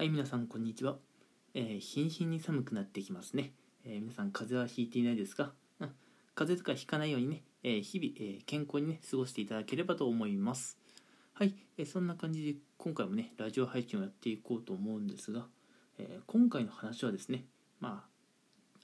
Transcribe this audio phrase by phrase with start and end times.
[0.00, 0.96] はい、皆さん、こんにちは。
[1.52, 3.52] えー日に日に寒くなってきますね。
[3.84, 5.90] えー皆さん、風邪はひいていないですか、うん、
[6.34, 10.78] 風邪とかひかないようにね、えー日々、えー健康にね、過ごしていただければと思います。
[11.34, 15.44] はい、えーそんな感じで、今回もね、ラジオ配信をやっていこうと思うんですが、
[15.98, 17.44] えー今回の話はですね、
[17.78, 18.06] ま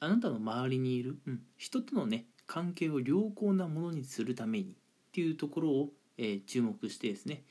[0.01, 4.75] あ、あなたの周りにいる、うん、人とのね、関係を良好なものにするためにっ
[5.13, 7.43] ていうところを、えー注目してですね、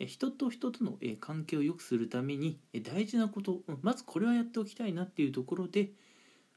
[0.00, 5.90] 人と人とのえ関係を良くするためにえ大事なことうんまずこれはやっておきたいなっていうところで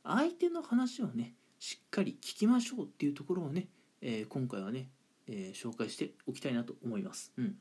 [0.04, 3.68] 相手の話をねしっかり聞きましょうっていうところをね、
[4.02, 4.90] えー今回はね、
[5.28, 7.34] えー紹介しておきたいなと思います。
[7.38, 7.56] うん、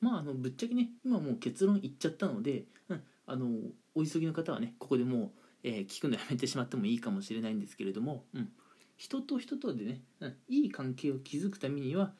[0.00, 3.46] まああのぶっちゃけね今もう結論言っちゃったので、うん、あの
[3.94, 5.30] お急ぎの方はねここでもう、
[5.64, 8.48] えー聞くのやめてしまってもいいかもしれないんですけれども、うん、
[8.96, 12.12] 人と人とでね、うん、いい関係を築くためには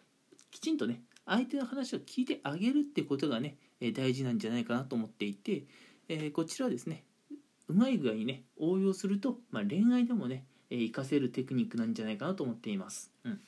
[0.50, 5.64] きちんとね相手の話を聞いてあげるってことがね、え大事なんじゃないかなと思っていて、
[6.08, 7.04] えーこちらはですね
[7.68, 13.12] うまい具合にね応用すると、まあ、恋愛でもね、え活かせるテクニックなんじゃないかなと思っています。
[13.24, 13.40] うん、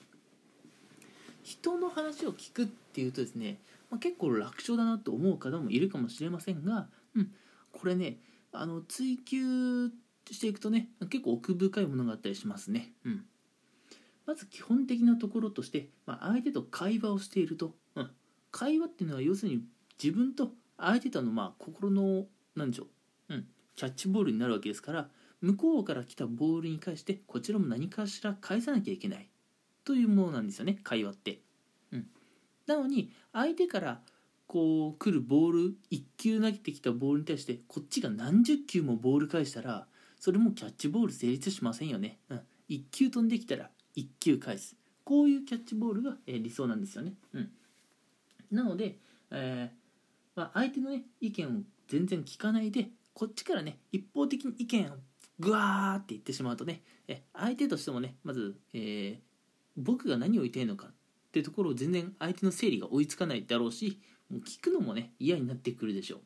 [1.43, 3.59] 人の話を聞くっていうとですね、
[3.91, 7.33] まあ、結構楽勝だなと思う方もいるかもしれませんが、うん、
[7.73, 8.19] これね
[8.53, 9.89] あの追求
[10.31, 12.93] していくとね結構奥深いものがあったりしますね。
[13.05, 13.25] うん
[14.31, 18.11] まず基本的なところとして、まあ、相手と会話をしていると、うん、
[18.53, 19.65] 会話っていうのは要するに
[20.01, 22.85] 自分と相手とのまあ心の何でしょ
[23.29, 25.09] う、うん、キャッチボールになるわけですから
[25.41, 29.29] 向こうから来たボールに対してこちらも何かしら返さなきゃいけない。
[29.85, 31.41] というものなんですよね会話って。
[31.91, 32.07] うん、
[32.69, 34.01] なのに相手から
[34.47, 35.59] こう来るボール
[35.91, 39.89] 1球投げてきたボールに対してこっちが何十球もボール返したら
[40.21, 42.21] それもキャッチボール成立しませんよね。
[42.29, 44.77] うん、1球飛んできたら1球返す。
[45.05, 47.15] こういうキャッチボールが、え理想なんですよね。
[47.33, 47.51] うん、
[48.51, 48.99] なので、
[49.31, 49.81] えー
[50.37, 51.51] まあ、相手の、ね、意見を
[51.89, 54.97] 全然聞かないでこっちからね一方的に意見を
[55.39, 59.31] グワーって言ってしまうとねえ相手としてもねまず、えー
[59.77, 60.91] 僕が何を言いたいのかっ
[61.33, 66.21] ていうところを全然相手の整理が追いつかないだろうしもう聞くのもね嫌になってくるでしょ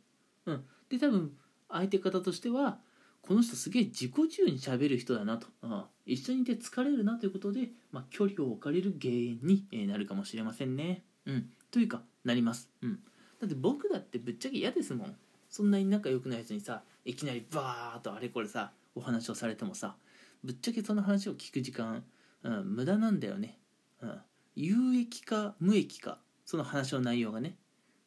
[0.47, 0.53] う。
[0.53, 1.33] うん、で多分
[1.69, 2.79] 相手方としては
[3.23, 5.94] この人すげえ自己自由にしゃべる人だなと、ああ。
[6.07, 11.03] 一緒にいて疲れるなということで、まあ、距離を置かれる原因になるかもしれませんね。
[11.27, 12.71] うん、というかなります。
[12.83, 12.99] うん、
[13.41, 15.17] だって僕だってぶっちゃけ嫌ですもん。
[15.49, 19.95] そんなに仲良くない人にさいきなりバーッとあれこれさお話をされてもさ
[20.43, 22.03] ぶっちゃけその話を聞く時間、
[22.43, 23.59] うん、無駄なんだよね。
[24.01, 24.21] うん、
[24.57, 27.57] 有益か無益かその話の内容がね。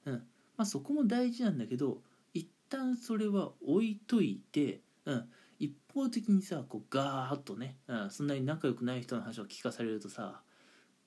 [0.05, 0.13] うん
[0.57, 2.01] まあ、そこも大事なんだけど
[2.33, 10.41] 一旦それは置いといて、うん、一方的にさこうガーッとね、うん、そんなに仲良くない人の話を聞かされるとさ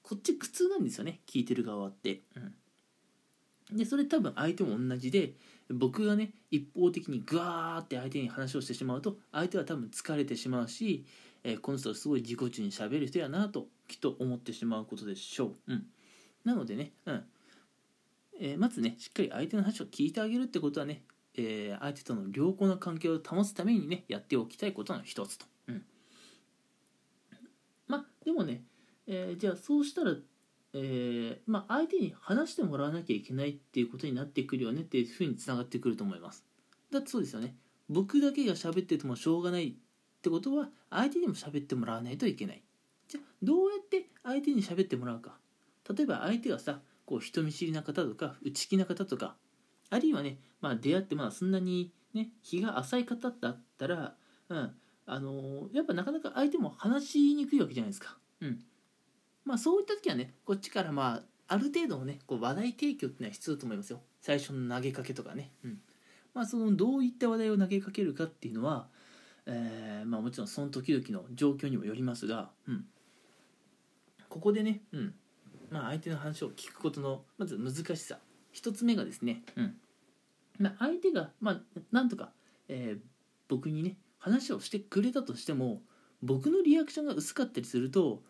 [0.02, 2.22] こっち苦痛なんですよね聞いてる側って。
[3.70, 5.34] うん、でそれ多分相手も同じで
[5.68, 11.04] 僕がね一方的にガーって相手に話をしてしまうと相手は多分疲れてしまうし、
[11.44, 15.72] えーこの人はすごい自己中にしゃべる人やなときっと思ってしまうことでしょう。
[15.72, 15.86] うん、
[16.44, 17.24] なのでね、うん
[18.40, 21.02] えーまずねしっかり相手の話を聞いてあげるってことはね、
[21.40, 25.46] えー相手との良好な関係を保つためにねやっておきたいことの一つと。
[25.68, 25.84] うん、
[27.88, 28.64] まあでもね、
[29.06, 30.14] えーじゃあそうしたら、
[30.74, 36.44] えーまあ、相手に話してもらわなきゃいけないっていうことになってくるよねっていうふうにつながってくると思います。
[36.90, 37.56] だってそうですよね。
[37.88, 39.74] 僕だけが喋っててもしょうがないっ
[40.22, 42.62] てことは相手にも喋ってもらわないといけない。
[43.08, 45.38] じゃあどうやって相手に喋ってもらうか。
[45.92, 49.36] 例えば相手がさこう人見知りな方とか内気な方とか
[49.90, 54.14] あるいはね、まあ、出会ってまあそんなにね日が浅い方だったら、
[54.48, 54.72] うん
[55.06, 58.16] あのーやっぱなかなか相手も話しにくいわけじゃないですか。
[58.40, 58.60] うん。
[59.44, 64.00] まあ、そういった時はねこっちからまあある程度のねこう話題提供っていうのは必要だと思いますよ。
[64.20, 65.80] 最初の投げかけとかね、うん。
[66.32, 68.86] まあ、そのどういった話題を投げかけるかっていうのは、
[69.46, 72.84] えーまあ、もちろんその時々の状況にもよりますが、うん、
[74.28, 75.14] ここでね、うん。
[75.70, 78.18] まあ、相手の話を聞くことのまず難しさ。
[78.52, 79.76] 一つ目がですね、うん。
[80.58, 81.60] まあ、相手が、まあ、
[81.92, 82.32] なんとか、
[82.68, 83.10] えー
[83.50, 85.82] 僕にね話をしてくれたとしても
[86.22, 88.22] 僕のリアクションが薄かったりすると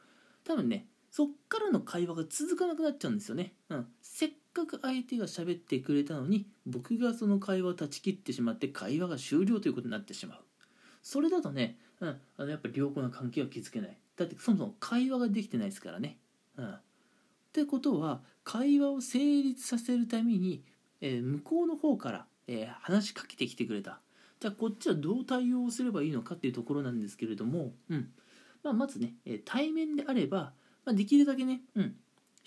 [0.45, 10.39] 多分ねそっからの会話が続かなくなっちゃうんですよね、うん、せっかく相手が喋ってくれたのに僕がその会話を断ち切ってしまって会話が終了ということになってしまう。
[11.03, 13.99] それだとね、うん、あのやっぱり良好な関係は築けない。
[14.17, 16.19] だってそもそも会話ができてないですからね、
[16.57, 16.75] うん、
[17.61, 20.65] ってことは会話を成立させるために、
[21.03, 24.01] えー向こうの方から、えー話しかけてきてくれた。
[24.41, 28.09] じゃあこっちはどう対応すればいいのかっていうところなんですけれども、うん。
[28.63, 30.55] まあ、まずね、え対面であれば、
[30.87, 31.97] まあ、できるだけね、うん、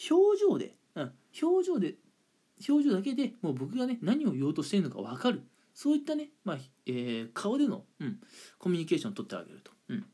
[0.10, 1.12] 表情で、うん、
[1.42, 1.96] 表情で
[2.68, 5.44] 表情だけでもう僕がね何を言おうとしているのか分かる。
[5.76, 6.58] そういったね、まあ
[6.88, 8.20] えー顔での、うん、
[8.58, 10.06] コミュニケーションを取ってあげると、うん。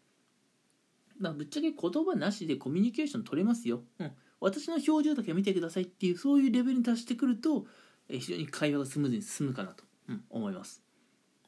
[1.19, 7.65] まあ、ぶっちゃけ言葉なしでコミュニケーション取れますよ、うん、私の表情だけ見てくださいっていうそういうレベルに達してくると、
[8.09, 10.81] 非常に会話がスムーズに進むかなと、うん、思います。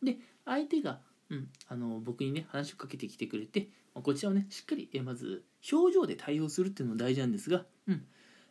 [0.04, 1.00] で相手が、
[1.30, 8.06] うん、あの僕にね話をかけてきてくれてこちらをねしっかり、まず表情で対応するっていうのも大事なんですが、うん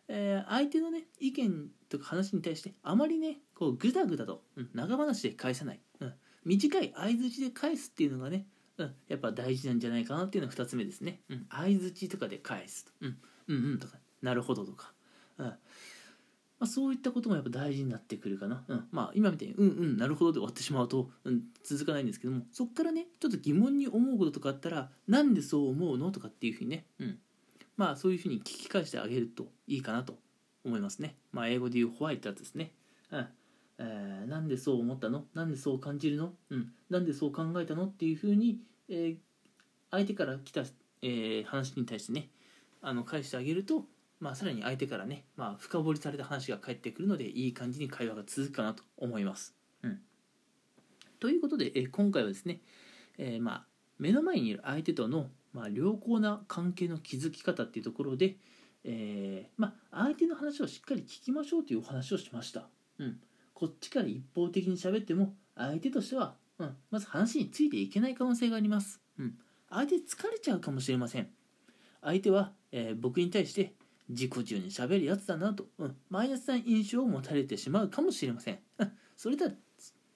[0.08, 6.12] えー相手のね意見とか話に対してあまりねこうグダグダと、うん、長話で返さない、うん、
[6.44, 8.46] 短い相づちで返すっていうのがね、
[8.78, 13.98] うん、やっぱ大事なんじゃないかなっていうのが2つ目ですね、うん、相づちとかで返すと、うん、うんうんとか。
[14.22, 14.92] なるほどとか、
[15.38, 15.54] うんま
[16.60, 27.18] あ、そういったこともやっぱ大事になってくるかな、うん、まあ今みたいにうんうんなるほどで終わってしまうと、うん、続かないんですけどもそこからねちょっと疑問に思うこととかあったらなんでそう思うのとかっていうふうにね、うん、
[27.76, 30.18] まあそういうふうに聞き返してあげるといいかなと
[30.64, 31.16] 思いますね。
[31.32, 32.72] まあ英語で言うホワイトやつですね。
[33.10, 33.26] うん。
[33.78, 35.24] えーなんでそう思ったの？
[35.32, 36.34] なんでそう感じるの？
[36.50, 36.72] うん。
[36.90, 37.86] なんでそう考えたの？
[37.86, 38.58] っていうふうに、
[38.90, 39.16] えー
[39.90, 40.60] 相手から来た、
[41.00, 42.28] えー話に対してね、
[42.82, 43.86] あの返してあげると、
[44.20, 49.54] まあさらに相手からね、まあ深掘りされた話が返ってくるので、いい感じに会話が続くかなと思います。
[49.82, 50.00] うん。
[51.18, 52.60] ということで、え今回はですね、
[53.18, 53.70] えーまあ
[54.00, 58.36] 目の前にいる相手との、まあ、良好な関係の築き方っていうところで、
[58.82, 62.66] えーまあ、相手の話をしっかり聞きましょうというお話をしました、
[62.98, 63.20] うん、
[63.52, 69.34] こっちから一方的に喋っても相手としては、うん、まず話についていけない可能性があります、うん、
[69.68, 71.28] 相手疲れちゃうかもしれません。
[72.02, 73.74] 相手は、えー僕に対して
[74.10, 78.92] 自己中に喋るやつだなと、うん、マイナスな印象を持たれてしまうかもしれません、うん。
[79.16, 79.46] それだ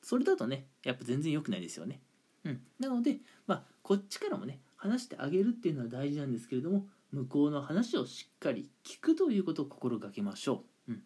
[0.03, 2.01] それだとねやっぱ全然良くないですよね。
[2.45, 11.03] うん、なので、まあ、こっちからもね話してあげるっていうのは大事なんですけれども向こうの話をしっかり聞くということを心がけましょう、うん、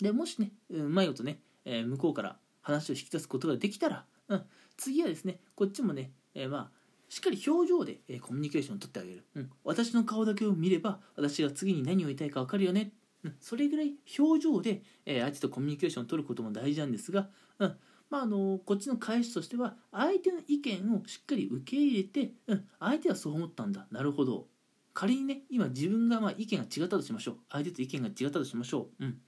[0.00, 4.42] でもしねうまいことね、えー向こうから話を引き出すことができたら、うん、
[4.78, 6.79] 次はですねこっちもね、えーまあ
[7.10, 12.92] しっかり表情で、えーコミュニケーションを取ってあげる、うん、私の顔だけを見れば私が次に何を言いたいか分かるよね、
[13.24, 17.28] うん、それぐらい表情で、えー相手とコミュニケーションを取ることも大事なんですが、
[17.58, 17.76] うん。
[18.08, 23.86] まあ、あのこっちの返しとしては相手の意見をしっかり受け入れて、うん、相手はそう思ったんだ。
[23.92, 24.46] なるほど。
[24.94, 27.36] 仮にね今自分がまあ意見が違ったとしましょう。
[27.50, 29.18] 相手と意見が違ったとしましょう、うん、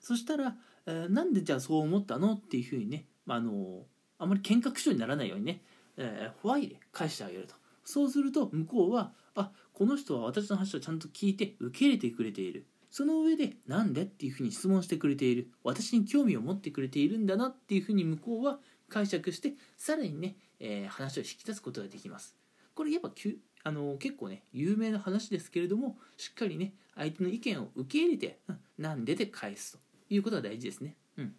[0.00, 0.56] そしたら、
[0.86, 2.34] えーなんでじゃあそう思ったの？
[2.34, 3.82] っていうふうにね、まあ、あの
[4.18, 5.62] あまり喧嘩口調にならないようにね、
[6.02, 7.54] えー、ホワイで返してあげると。
[7.84, 12.66] そうすると向こうはあこの人は私の話をちゃんと聞いて受け入れてくれている。
[12.90, 15.50] その上でなんでっていうふうに質問してくれている。
[15.62, 18.58] 私に興味を持ってくれているんだなっていうふうに向こうは
[18.88, 22.36] 解釈してさらにね、えー話を引き出すことができます。
[22.74, 31.34] これやっぱきゅあの結構ね有名な話ですけれどもしっかりね相手の意見を受け入れて、うん、なんでで返すということが大事ですね、うん、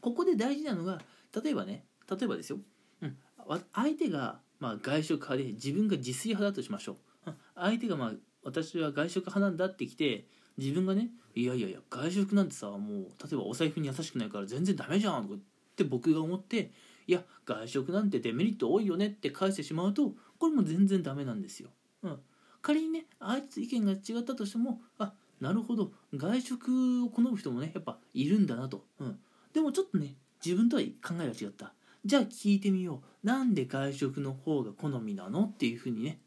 [0.00, 1.00] ここで大事なのが
[1.42, 2.58] 例えばね例えばですよ、
[3.72, 8.12] 相手が、まあ、外食派で自分が自炊派だとしましょう、 相手が、まあ、
[8.42, 10.26] 私は外食派なんだってきて
[10.56, 12.78] 自分がねいやいやいや外食なんてさもう
[13.22, 15.38] 例えばお財布に優しくないから全然ダメじゃんとかっ
[15.76, 16.72] て僕が思って
[17.06, 21.70] いや外食なんてデメリット多いよねって返してしまうとこれも全然ダメなんですよ、
[22.02, 22.18] うん、
[22.62, 29.18] 仮にね相手と意見が違ったとしてもあなるほど外食を好む人もねやっぱいるんだなと、うん、
[29.52, 30.14] でもちょっとね
[30.44, 31.74] 自分とは考えが違った。
[32.04, 33.26] じゃあ聞いてみよう。
[33.26, 35.44] なんで外食の方が好みなの？
[35.44, 36.20] っていうふうにね、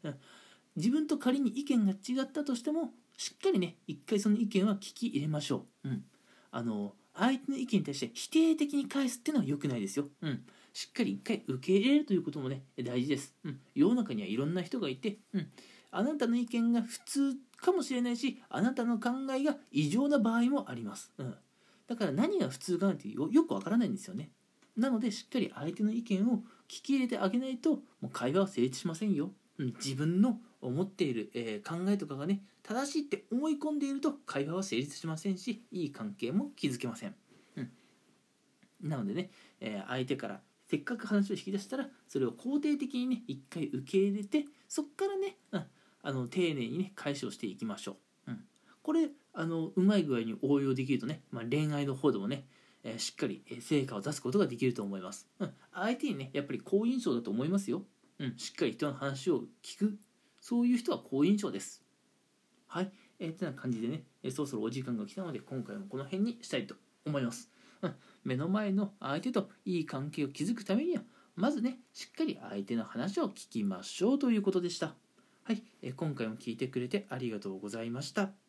[0.76, 6.04] 自分と仮に意見が違ったとしてもしっかりね一回その意見は聞き入れましょう、うん、
[6.50, 15.46] あの相手の意見に対して否定的に返すっていうのは良くないですよ、うん、しっかり一回受け入れるということもね大事です、うん、世の中にはいろんな人がいて、うん、
[15.92, 21.34] あなたの意見が普通かもしれないしあなたの考えが異常な場合もあります、うん、
[21.86, 24.30] だから何が普通かなんてよよくわからないんですよね。
[24.76, 26.38] なのでしっかり相手の意見を
[26.68, 37.14] 聞き入れてあげないともう会話は成立しませんよ、うん、自分の思っている、えー考えとかがね正しいって思い込んでいると会話は成立しませんしいい関係も築けません、
[37.56, 37.70] うん、
[38.82, 45.64] なのでね、えー相手からせっかく話を引き出したらそれを肯定的にね一回受け入れてそっからね、うん、
[46.02, 48.40] あの丁寧にね返しをしていきましょう、うん、
[48.82, 52.44] これあのうまい具合に応用できるとね、まあ、恋愛の方でもね
[52.84, 57.82] えしっかりえ成果を出すことができると思います、うん、相手にねやっぱり好印象だと思いますよ、
[58.18, 59.98] うん、しっかり人の話を聞く。
[60.44, 61.82] そういう人は好印象です。
[62.66, 66.74] はい、えー、てな感じでね、えーそろそろお時間が来たので今回もこの辺にしたいと
[67.06, 67.50] 思います、
[67.80, 71.02] うん、目の前の相手といい関係を築くためには
[71.34, 74.94] まずねしっかり相手の話を聞きましょうということでした。
[75.44, 78.43] はい、えー今回も聞いてくれてありがとうございました。